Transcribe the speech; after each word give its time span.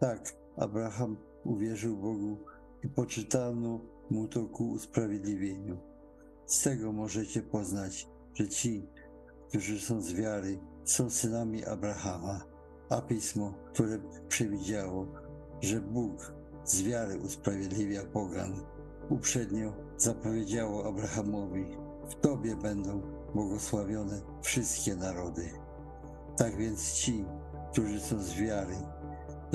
Tak, 0.00 0.36
Abraham 0.56 1.16
uwierzył 1.44 1.96
Bogu 1.96 2.36
i 2.84 2.88
poczytano 2.88 3.80
mu 4.10 4.28
to 4.28 4.46
ku 4.46 4.70
usprawiedliwieniu. 4.70 5.78
Z 6.46 6.62
tego 6.62 6.92
możecie 6.92 7.42
poznać, 7.42 8.08
że 8.34 8.48
ci, 8.48 8.88
którzy 9.48 9.80
są 9.80 10.00
z 10.00 10.12
wiary, 10.12 10.58
są 10.84 11.10
synami 11.10 11.64
Abrahama, 11.64 12.44
a 12.90 13.00
pismo, 13.00 13.54
które 13.72 13.98
przewidziało, 14.28 15.06
że 15.60 15.80
Bóg 15.80 16.32
z 16.64 16.82
wiary 16.82 17.18
usprawiedliwia 17.18 18.04
pogan, 18.04 18.52
uprzednio 19.10 19.72
zapowiedziało 19.96 20.88
Abrahamowi: 20.88 21.66
W 22.08 22.14
Tobie 22.14 22.56
będą 22.56 23.02
błogosławione 23.34 24.20
wszystkie 24.42 24.96
narody. 24.96 25.50
Tak 26.36 26.56
więc 26.56 26.92
ci, 26.92 27.24
którzy 27.72 28.00
są 28.00 28.18
z 28.18 28.34
wiary, 28.34 28.76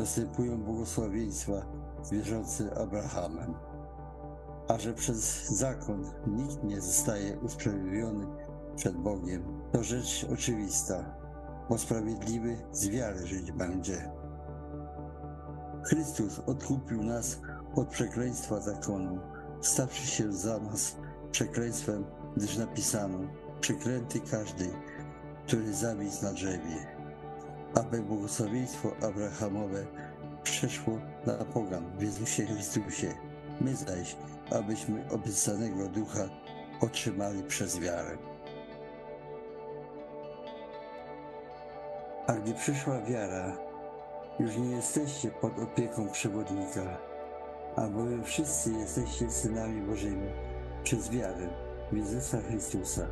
dostępują 0.01 0.57
błogosławieństwa 0.57 1.65
zwierzące 2.03 2.77
Abrahamem. 2.77 3.53
A 4.67 4.79
że 4.79 4.93
przez 4.93 5.49
zakon 5.49 6.11
nikt 6.27 6.63
nie 6.63 6.81
zostaje 6.81 7.39
usprawiedliwiony 7.39 8.27
przed 8.75 8.97
Bogiem, 8.97 9.61
to 9.71 9.83
rzecz 9.83 10.27
oczywista, 10.33 11.15
bo 11.69 11.77
sprawiedliwy 11.77 12.57
z 12.71 12.89
wiary 12.89 13.27
żyć 13.27 13.51
będzie. 13.51 14.11
Chrystus 15.83 16.39
odkupił 16.39 17.03
nas 17.03 17.39
od 17.75 17.87
przekleństwa 17.87 18.59
zakonu, 18.59 19.19
stawszy 19.61 20.07
się 20.07 20.33
za 20.33 20.59
nas 20.59 20.95
przekleństwem, 21.31 22.05
gdyż 22.37 22.57
napisano, 22.57 23.19
przeklęty 23.59 24.19
każdy, 24.19 24.69
który 25.47 25.73
zawisł 25.73 26.25
na 26.25 26.33
drzewie, 26.33 27.00
aby 27.75 28.01
błogosławieństwo 28.01 28.91
Abrahamowe 29.01 29.85
przeszło 30.43 30.99
na 31.25 31.33
pogan 31.33 31.83
w 31.97 32.01
Jezusie 32.01 32.45
Chrystusie. 32.45 33.13
My 33.61 33.75
zaś, 33.75 34.15
abyśmy 34.51 35.09
obiecanego 35.11 35.87
ducha 35.87 36.29
otrzymali 36.81 37.43
przez 37.43 37.79
wiarę. 37.79 38.17
A 42.27 42.33
gdy 42.33 42.53
przyszła 42.53 43.01
wiara, 43.01 43.57
już 44.39 44.57
nie 44.57 44.69
jesteście 44.69 45.31
pod 45.31 45.59
opieką 45.59 46.09
przewodnika, 46.09 46.97
albowiem 47.75 48.23
wszyscy 48.23 48.71
jesteście 48.71 49.29
synami 49.29 49.81
Bożymi 49.81 50.29
przez 50.83 51.09
wiarę 51.09 51.49
w 51.91 51.97
Jezusa 51.97 52.41
Chrystusa. 52.41 53.07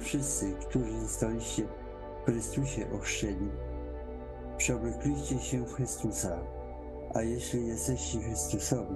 Wszyscy, 0.00 0.54
którzy 0.68 1.00
zostaliście 1.00 1.62
w 2.22 2.24
Chrystusie 2.24 2.86
ochrzczeni, 2.92 3.50
przeoblekliście 4.60 5.38
się 5.38 5.66
w 5.66 5.72
Chrystusa, 5.72 6.38
a 7.14 7.22
jeśli 7.22 7.66
jesteście 7.66 8.20
Chrystusowi, 8.20 8.94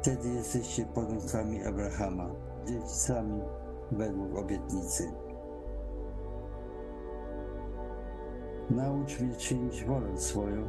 wtedy 0.00 0.28
jesteście 0.28 0.84
potomkami 0.84 1.64
Abrahama, 1.64 2.30
dziedzicami 2.66 3.40
według 3.92 4.38
obietnicy. 4.38 5.12
Naucz 8.70 9.20
mnie 9.20 9.36
czynić 9.36 9.84
wolę 9.84 10.18
swoją, 10.20 10.68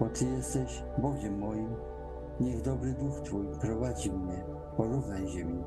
bo 0.00 0.08
Ty 0.08 0.24
jesteś 0.24 0.82
Bogiem 0.98 1.38
moim. 1.38 1.76
Niech 2.40 2.62
dobry 2.62 2.92
duch 2.92 3.20
Twój 3.20 3.46
prowadzi 3.60 4.12
mnie 4.12 4.44
po 4.76 4.84
równej 4.84 5.28
ziemi 5.28 5.64